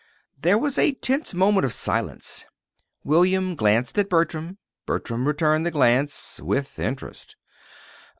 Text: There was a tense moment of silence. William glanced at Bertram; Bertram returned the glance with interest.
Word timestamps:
There 0.41 0.57
was 0.57 0.79
a 0.79 0.93
tense 0.93 1.31
moment 1.35 1.63
of 1.63 1.71
silence. 1.73 2.47
William 3.03 3.53
glanced 3.55 3.99
at 3.99 4.09
Bertram; 4.09 4.57
Bertram 4.87 5.27
returned 5.27 5.63
the 5.63 5.69
glance 5.69 6.41
with 6.43 6.79
interest. 6.79 7.35